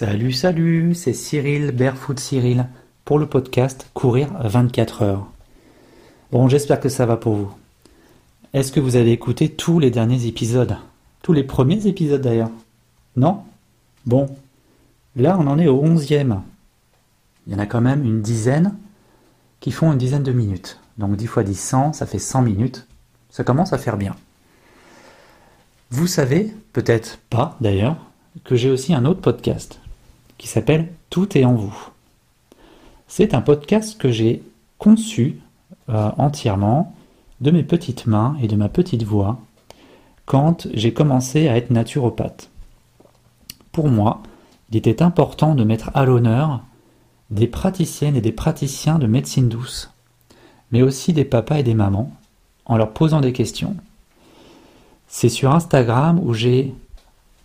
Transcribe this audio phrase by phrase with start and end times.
[0.00, 2.68] Salut, salut, c'est Cyril, Barefoot Cyril,
[3.04, 5.26] pour le podcast Courir 24 heures.
[6.30, 7.52] Bon, j'espère que ça va pour vous.
[8.54, 10.76] Est-ce que vous avez écouté tous les derniers épisodes?
[11.20, 12.52] Tous les premiers épisodes d'ailleurs?
[13.16, 13.42] Non?
[14.06, 14.28] Bon,
[15.16, 16.42] là on en est au 11e.
[17.48, 18.76] Il y en a quand même une dizaine
[19.58, 20.78] qui font une dizaine de minutes.
[20.98, 22.86] Donc 10 fois 10, 100, ça fait 100 minutes.
[23.30, 24.14] Ça commence à faire bien.
[25.90, 27.96] Vous savez, peut-être pas d'ailleurs,
[28.44, 29.80] que j'ai aussi un autre podcast
[30.38, 31.76] qui s'appelle Tout est en vous.
[33.08, 34.42] C'est un podcast que j'ai
[34.78, 35.40] conçu
[35.88, 36.94] euh, entièrement
[37.40, 39.38] de mes petites mains et de ma petite voix
[40.24, 42.50] quand j'ai commencé à être naturopathe.
[43.72, 44.22] Pour moi,
[44.70, 46.60] il était important de mettre à l'honneur
[47.30, 49.90] des praticiennes et des praticiens de médecine douce,
[50.70, 52.12] mais aussi des papas et des mamans,
[52.66, 53.76] en leur posant des questions.
[55.06, 56.74] C'est sur Instagram où j'ai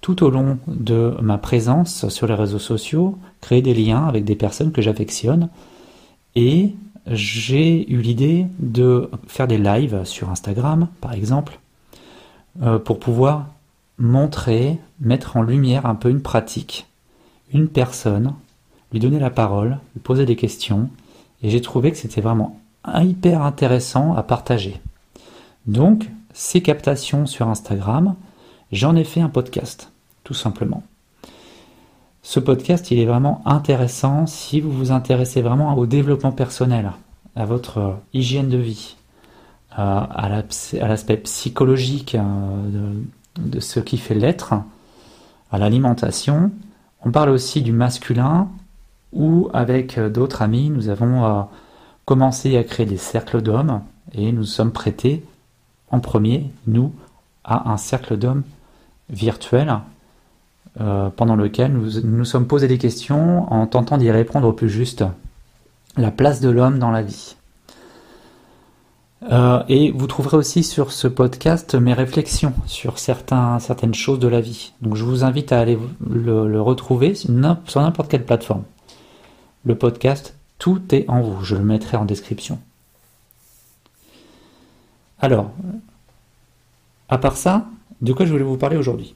[0.04, 4.36] tout au long de ma présence sur les réseaux sociaux, créer des liens avec des
[4.36, 5.48] personnes que j'affectionne.
[6.36, 6.76] Et
[7.08, 11.58] j'ai eu l'idée de faire des lives sur Instagram, par exemple,
[12.62, 13.48] euh, pour pouvoir
[13.98, 16.86] montrer, mettre en lumière un peu une pratique,
[17.54, 18.34] une personne,
[18.92, 20.90] lui donner la parole, lui poser des questions.
[21.42, 24.82] Et j'ai trouvé que c'était vraiment hyper intéressant à partager.
[25.66, 28.16] Donc, ces captations sur Instagram,
[28.74, 29.93] j'en ai fait un podcast
[30.24, 30.84] tout simplement.
[32.26, 36.92] Ce podcast, il est vraiment intéressant si vous vous intéressez vraiment au développement personnel,
[37.36, 38.96] à votre euh, hygiène de vie,
[39.78, 42.94] euh, à l'aspect psychologique euh,
[43.38, 44.54] de, ce qui fait l'être,
[45.52, 46.52] à l'alimentation.
[47.04, 48.48] On parle aussi du masculin,
[49.12, 51.48] où avec d'autres amis, nous avons
[52.06, 53.82] commencé à créer des cercles d'hommes
[54.14, 55.24] et nous sommes prêtés
[55.92, 56.92] en premier, nous,
[57.44, 58.42] à un cercle d'hommes
[59.10, 59.78] virtuel
[60.82, 64.70] euh, pendant lequel nous nous sommes posé des questions en tentant d'y répondre au plus
[64.70, 65.04] juste.
[65.98, 67.36] La place de l'homme dans la vie.
[69.32, 74.28] Euh, et vous trouverez aussi sur ce podcast mes réflexions sur certains, certaines choses de
[74.28, 74.74] la vie.
[74.82, 75.78] Donc je vous invite à aller
[76.10, 78.64] le, retrouver sur n'importe quelle plateforme.
[79.66, 81.44] Le podcast, tout est en vous.
[81.44, 82.60] Je le mettrai en description.
[85.20, 85.52] Alors,
[87.08, 87.68] à part ça,
[88.02, 89.16] de quoi je voulais vous parler aujourd'hui?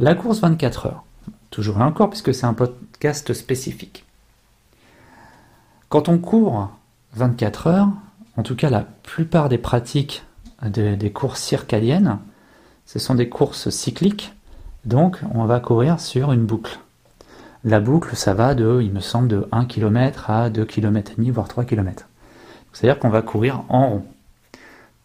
[0.00, 1.04] La course 24 heures.
[1.50, 4.04] Toujours et encore, puisque c'est un podcast spécifique.
[5.90, 6.70] Quand on court
[7.14, 7.88] 24 heures,
[8.36, 10.24] en tout cas la plupart des pratiques
[10.62, 12.18] des courses circadiennes,
[12.86, 14.32] ce sont des courses cycliques,
[14.84, 16.78] donc on va courir sur une boucle.
[17.64, 21.14] La boucle, ça va de, il me semble, de 1 km à 2 km et
[21.16, 22.06] demi, voire 3 km.
[22.72, 24.04] C'est-à-dire qu'on va courir en rond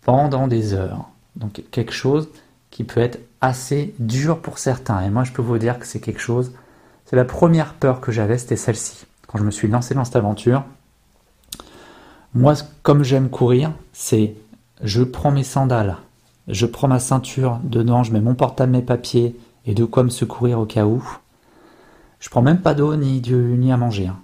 [0.03, 1.09] pendant des heures.
[1.35, 2.29] Donc quelque chose
[2.71, 5.01] qui peut être assez dur pour certains.
[5.01, 6.51] Et moi, je peux vous dire que c'est quelque chose.
[7.05, 9.05] C'est la première peur que j'avais, c'était celle-ci.
[9.27, 10.63] Quand je me suis lancé dans cette aventure,
[12.33, 14.35] moi, comme j'aime courir, c'est
[14.83, 15.97] je prends mes sandales,
[16.47, 19.35] je prends ma ceinture, dedans, je mets mon portable, mes papiers
[19.65, 21.03] et de quoi me secourir au cas où.
[22.19, 24.07] Je prends même pas d'eau ni, ni à manger.
[24.07, 24.19] Hein.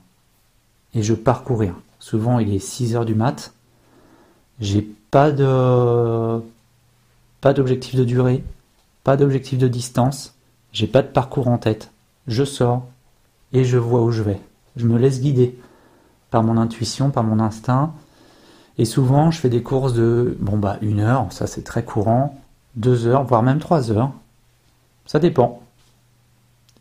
[0.93, 1.75] Et je pars courir.
[1.99, 3.53] Souvent, il est 6 heures du mat.
[4.59, 4.81] J'ai
[5.11, 6.41] pas de
[7.41, 8.43] pas d'objectif de durée,
[9.03, 10.35] pas d'objectif de distance,
[10.71, 11.91] j'ai pas de parcours en tête.
[12.27, 12.85] Je sors
[13.53, 14.39] et je vois où je vais.
[14.75, 15.57] Je me laisse guider
[16.29, 17.93] par mon intuition, par mon instinct.
[18.77, 22.39] Et souvent, je fais des courses de bon bah une heure, ça c'est très courant,
[22.75, 24.11] deux heures, voire même trois heures.
[25.05, 25.61] Ça dépend.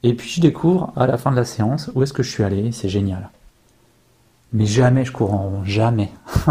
[0.02, 2.44] Et puis je découvre à la fin de la séance où est-ce que je suis
[2.44, 3.31] allé, c'est génial.
[4.52, 6.12] Mais jamais je cours en rond, jamais.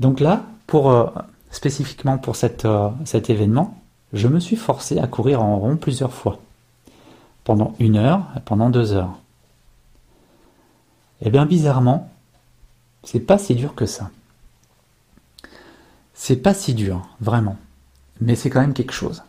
[0.00, 1.06] Donc là, pour euh,
[1.50, 3.78] spécifiquement pour euh, cet événement,
[4.14, 6.38] je me suis forcé à courir en rond plusieurs fois.
[7.42, 9.18] Pendant une heure et pendant deux heures.
[11.20, 12.10] Eh bien bizarrement,
[13.02, 14.10] c'est pas si dur que ça.
[16.14, 17.56] C'est pas si dur, vraiment.
[18.20, 19.22] Mais c'est quand même quelque chose.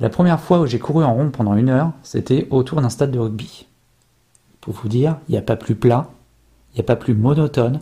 [0.00, 3.10] La première fois où j'ai couru en rond pendant une heure, c'était autour d'un stade
[3.10, 3.66] de rugby.
[4.62, 6.08] Pour vous dire, il n'y a pas plus plat,
[6.72, 7.80] il n'y a pas plus monotone,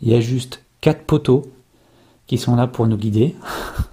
[0.00, 1.52] il y a juste quatre poteaux
[2.26, 3.36] qui sont là pour nous guider.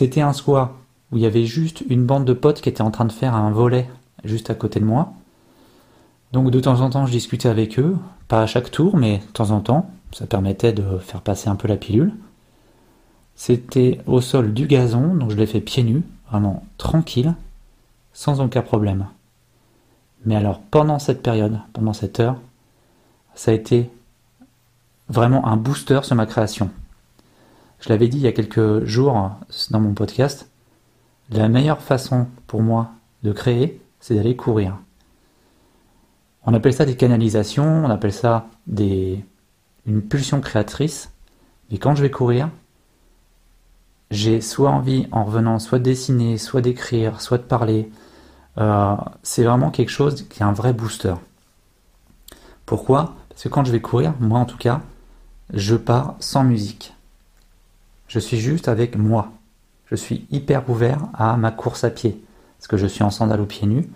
[0.00, 0.70] C'était un soir
[1.12, 3.34] où il y avait juste une bande de potes qui était en train de faire
[3.34, 3.86] un volet
[4.24, 5.12] juste à côté de moi.
[6.32, 9.32] Donc de temps en temps, je discutais avec eux, pas à chaque tour, mais de
[9.32, 12.14] temps en temps, ça permettait de faire passer un peu la pilule.
[13.34, 17.34] C'était au sol du gazon, donc je l'ai fait pieds nus, vraiment tranquille,
[18.14, 19.04] sans aucun problème.
[20.24, 22.36] Mais alors pendant cette période, pendant cette heure,
[23.34, 23.90] ça a été
[25.10, 26.70] vraiment un booster sur ma création.
[27.80, 29.30] Je l'avais dit il y a quelques jours
[29.70, 30.50] dans mon podcast.
[31.30, 32.90] La meilleure façon pour moi
[33.22, 34.76] de créer, c'est d'aller courir.
[36.44, 39.24] On appelle ça des canalisations, on appelle ça des,
[39.86, 41.12] une pulsion créatrice.
[41.70, 42.50] Mais quand je vais courir,
[44.10, 47.90] j'ai soit envie, en revenant, soit de dessiner, soit d'écrire, soit de parler.
[48.58, 51.14] Euh, c'est vraiment quelque chose qui est un vrai booster.
[52.66, 53.14] Pourquoi?
[53.28, 54.82] Parce que quand je vais courir, moi en tout cas,
[55.54, 56.94] je pars sans musique.
[58.10, 59.30] Je suis juste avec moi.
[59.86, 62.20] Je suis hyper ouvert à ma course à pied.
[62.58, 63.88] Parce que je suis en sandales aux pieds nus.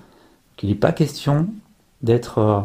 [0.62, 1.49] Il n'est pas question
[2.00, 2.61] d'être euh,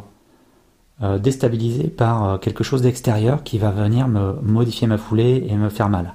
[1.01, 5.69] euh, déstabilisé par quelque chose d'extérieur qui va venir me modifier ma foulée et me
[5.69, 6.13] faire mal.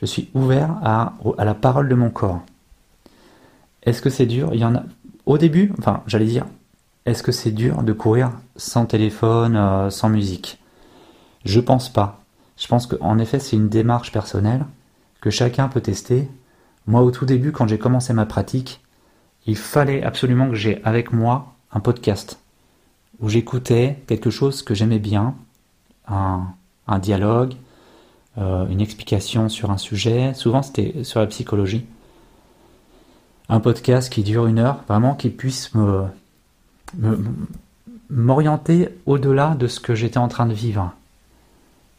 [0.00, 2.40] Je suis ouvert à, la parole de mon corps.
[3.82, 4.48] Est-ce que c'est dur?
[4.54, 4.82] Il y en a.
[5.26, 6.46] Au début, enfin, j'allais dire,
[7.04, 10.58] est-ce que c'est dur de courir sans téléphone, euh, sans musique?
[11.44, 12.21] Je pense pas.
[12.56, 14.64] Je pense qu'en effet, c'est une démarche personnelle
[15.20, 16.28] que chacun peut tester.
[16.86, 18.80] Moi, au tout début, quand j'ai commencé ma pratique,
[19.46, 22.38] il fallait absolument que j'ai avec moi un podcast
[23.20, 25.34] où j'écoutais quelque chose que j'aimais bien,
[26.08, 27.54] un, dialogue,
[28.36, 30.34] euh, une explication sur un sujet.
[30.34, 31.86] Souvent, c'était sur la psychologie.
[33.48, 36.04] Un podcast qui dure une heure, vraiment qui puisse me,
[38.10, 40.92] m'orienter au-delà de ce que j'étais en train de vivre.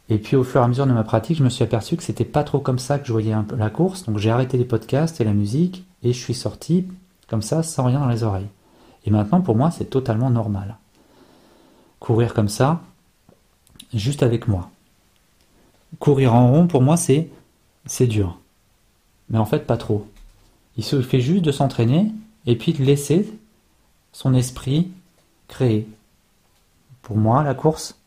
[0.08, 2.02] Et puis au fur et à mesure de ma pratique, je me suis aperçu que
[2.02, 4.04] c'était pas trop comme ça que je voyais la course.
[4.04, 6.86] Donc j'ai arrêté les podcasts et la musique et je suis sorti
[7.28, 8.48] comme ça sans rien dans les oreilles.
[9.06, 10.76] Et maintenant pour moi c'est totalement normal.
[12.00, 12.82] Courir comme ça,
[13.94, 14.70] juste avec moi
[15.98, 17.28] courir en rond, pour moi, c'est,
[17.86, 18.38] c'est dur.
[19.30, 20.06] Mais en fait, pas trop.
[20.76, 22.12] Il se fait juste de s'entraîner
[22.46, 23.32] et puis de laisser
[24.12, 24.90] son esprit
[25.48, 25.88] créer.
[27.02, 27.98] Pour moi, la course,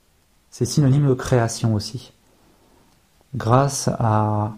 [0.58, 2.14] c'est synonyme de création aussi.
[3.36, 4.56] Grâce à,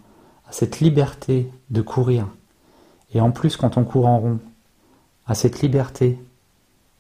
[0.50, 2.26] cette liberté de courir,
[3.14, 4.40] et en plus quand on court en rond,
[5.28, 6.18] à cette liberté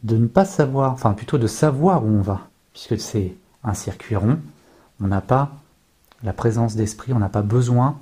[0.04, 4.18] de ne pas savoir, enfin plutôt de savoir où on va, puisque c'est un circuit
[4.18, 4.38] rond,
[5.00, 5.54] on n'a pas
[6.22, 7.98] la présence d'esprit, on n'a pas besoin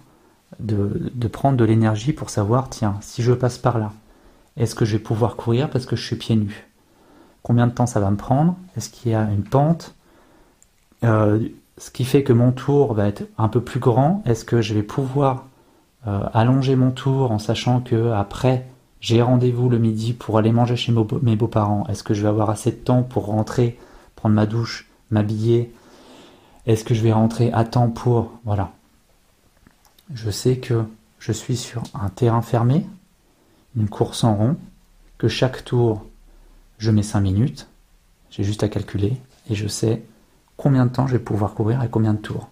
[0.59, 3.93] de, prendre de l'énergie pour savoir, tiens, si je passe par là,
[4.55, 6.67] est-ce que je vais pouvoir courir parce que je suis pieds nus?
[7.43, 8.55] Combien de temps ça va me prendre?
[8.75, 9.93] Est-ce qu'il y a une pente?
[11.01, 14.23] Ce qui fait que mon tour va être un peu plus grand.
[14.25, 15.45] Est-ce que je vais pouvoir
[16.07, 18.65] euh, allonger mon tour en sachant que après
[18.99, 21.85] j'ai rendez-vous le midi pour aller manger chez mes beaux-parents?
[21.87, 23.77] Est-ce que je vais avoir assez de temps pour rentrer,
[24.15, 25.71] prendre ma douche, m'habiller,
[26.65, 28.31] est-ce que je vais rentrer à temps pour...
[28.43, 28.71] Voilà.
[30.13, 30.83] Je sais que
[31.19, 32.87] je suis sur un terrain fermé,
[33.75, 34.57] une course en rond,
[35.19, 36.05] que chaque tour,
[36.79, 37.67] je mets 5 minutes.
[38.31, 39.15] J'ai juste à calculer
[39.49, 40.01] et je sais
[40.57, 42.49] combien de temps je vais pouvoir courir et combien de tours.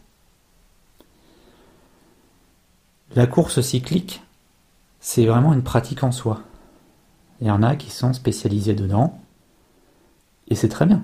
[3.16, 4.24] La course cyclique,
[5.00, 6.42] c'est vraiment une pratique en soi.
[7.42, 9.20] Il y en a qui sont spécialisés dedans,
[10.48, 11.04] et c'est très bien.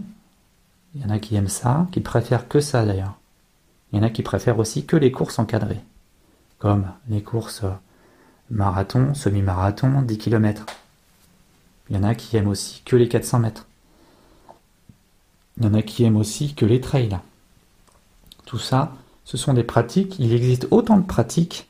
[0.95, 3.18] Il y en a qui aiment ça, qui préfèrent que ça d'ailleurs.
[3.92, 5.81] Il y en a qui préfèrent aussi que les courses encadrées,
[6.59, 7.63] comme les courses
[8.50, 10.65] marathon, semi-marathon, 10 km.
[11.89, 13.67] Il y en a qui aiment aussi que les 400 mètres.
[15.62, 17.20] Il y en a qui aiment aussi que les trails.
[18.46, 20.18] Tout ça, ce sont des pratiques.
[20.18, 21.70] Il existe autant de pratiques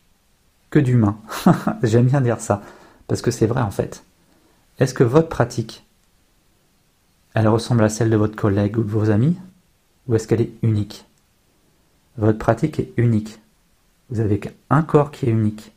[0.70, 1.18] que d'humains.
[1.84, 2.62] J'aime bien dire ça,
[3.08, 4.06] parce que c'est vrai en fait.
[4.80, 5.84] Est-ce que votre pratique,
[7.34, 9.36] elle ressemble à celle de votre collègue ou de vos amis
[10.08, 11.04] Ou est-ce qu'elle est unique?
[12.18, 13.42] Votre pratique est unique.
[14.10, 15.74] Vous avez un corps qui est unique.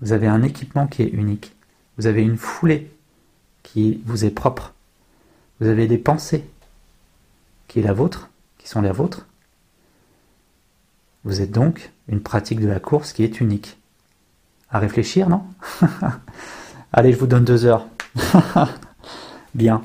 [0.00, 1.54] Vous avez un équipement qui est unique.
[1.96, 2.90] Vous avez une foulée
[3.62, 4.74] qui vous est propre.
[5.60, 6.44] Vous avez des pensées
[7.76, 9.26] qui la vôtre, qui sont les vôtres.
[11.24, 13.76] Vous êtes donc une pratique de la course qui est unique.
[14.70, 15.42] À réfléchir, non?
[16.94, 17.86] Allez, je vous donne deux heures.
[19.54, 19.82] Bien.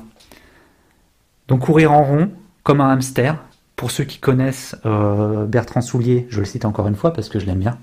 [1.48, 2.30] Donc courir en rond,
[2.62, 3.36] comme un hamster.
[3.76, 7.38] Pour ceux qui connaissent euh, Bertrand Soulier, je le cite encore une fois parce que
[7.38, 7.78] je l'aime bien.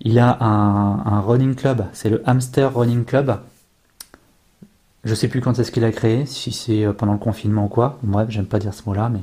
[0.00, 3.38] Il a un, running club, c'est le Hamster Running Club.
[5.04, 7.68] Je sais plus quand est-ce qu'il a créé, si c'est euh, pendant le confinement ou
[7.68, 7.98] quoi.
[8.02, 9.20] Bref, j'aime pas dire ce mot-là, mais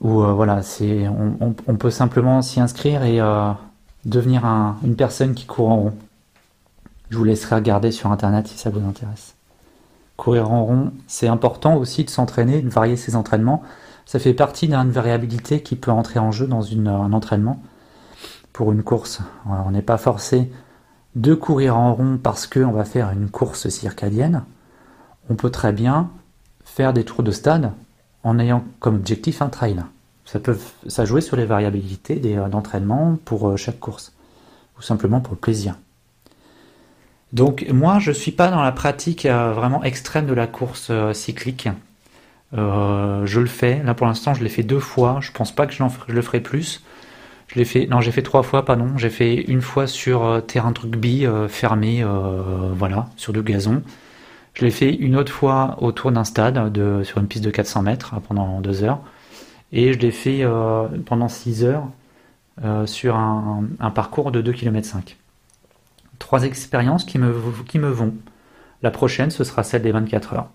[0.00, 3.20] ou euh, voilà, c'est on, peut simplement s'y inscrire et
[4.04, 4.44] devenir
[4.84, 5.94] une personne qui court en rond.
[7.10, 9.34] Je vous laisserai regarder sur internet si ça vous intéresse
[10.16, 10.92] courir en rond.
[11.06, 13.62] C'est important aussi de s'entraîner, de varier ses entraînements.
[14.06, 17.60] Ça fait partie d'une variabilité qui peut entrer en jeu dans une, un entraînement
[18.52, 19.20] pour une course.
[19.46, 20.50] On n'est pas forcé
[21.14, 24.44] de courir en rond parce qu'on va faire une course circadienne.
[25.30, 26.10] On peut très bien
[26.64, 27.72] faire des tours de stade
[28.22, 29.82] en ayant comme objectif un trail.
[30.24, 32.16] Ça peut ça jouer sur les variabilités
[32.50, 34.12] d'entraînement pour euh, chaque course,
[34.78, 35.76] ou simplement pour le plaisir.
[37.34, 41.12] Donc moi, je suis pas dans la pratique euh, vraiment extrême de la course euh,
[41.12, 41.68] cyclique.
[42.56, 43.82] Euh, je le fais.
[43.82, 45.18] Là pour l'instant, je l'ai fait deux fois.
[45.20, 46.80] Je pense pas que je, le ferai plus.
[47.64, 47.86] Fait.
[47.86, 48.96] Non, j'ai fait trois fois, pardon.
[48.96, 52.04] J'ai fait une fois sur terrain de rugby fermé,
[52.74, 53.82] voilà, sur du gazon.
[54.54, 57.82] Je l'ai fait une autre fois autour d'un stade, de, sur une piste de 400
[57.82, 59.00] mètres pendant deux heures.
[59.72, 60.44] Et je l'ai fait
[61.06, 61.86] pendant six heures
[62.86, 65.16] sur un, parcours de 2 km 5
[66.18, 68.14] trois expériences qui me vont.
[68.84, 70.48] La prochaine, ce sera celle des 24 heures.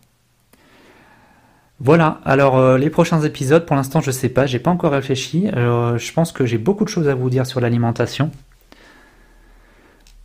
[1.82, 5.48] Voilà, alors euh, les prochains épisodes, pour l'instant je sais pas, j'ai pas encore réfléchi.
[5.56, 8.32] Euh, je pense que j'ai beaucoup de choses à vous dire sur l'alimentation.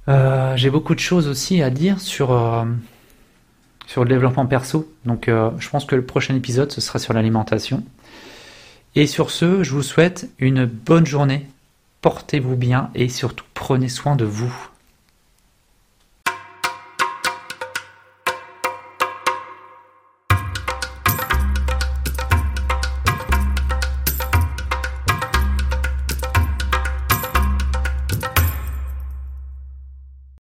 [0.08, 2.28] Euh, j'ai beaucoup de choses aussi à dire sur,
[3.86, 4.92] sur le développement perso.
[5.04, 7.84] Donc je pense que le prochain épisode ce sera sur l'alimentation.
[8.96, 11.46] Et sur ce, je vous souhaite une bonne journée.
[12.00, 14.73] Portez-vous bien et surtout prenez soin de vous.